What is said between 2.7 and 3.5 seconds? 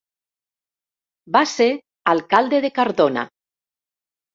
Cardona.